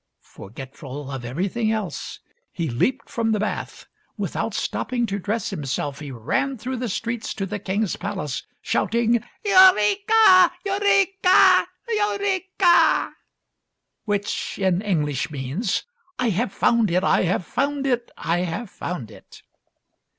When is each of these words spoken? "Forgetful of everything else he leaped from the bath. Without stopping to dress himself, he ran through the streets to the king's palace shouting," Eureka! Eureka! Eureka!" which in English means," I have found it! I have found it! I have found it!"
"Forgetful 0.35 1.11
of 1.11 1.23
everything 1.23 1.71
else 1.71 2.21
he 2.51 2.67
leaped 2.67 3.07
from 3.07 3.33
the 3.33 3.39
bath. 3.39 3.85
Without 4.17 4.55
stopping 4.55 5.05
to 5.05 5.19
dress 5.19 5.51
himself, 5.51 5.99
he 5.99 6.09
ran 6.09 6.57
through 6.57 6.77
the 6.77 6.89
streets 6.89 7.35
to 7.35 7.45
the 7.45 7.59
king's 7.59 7.95
palace 7.97 8.41
shouting," 8.63 9.23
Eureka! 9.45 10.51
Eureka! 10.65 11.67
Eureka!" 11.87 13.11
which 14.05 14.57
in 14.57 14.81
English 14.81 15.29
means," 15.29 15.83
I 16.17 16.29
have 16.31 16.51
found 16.51 16.89
it! 16.89 17.03
I 17.03 17.21
have 17.21 17.45
found 17.45 17.85
it! 17.85 18.09
I 18.17 18.39
have 18.39 18.71
found 18.71 19.11
it!" 19.11 19.43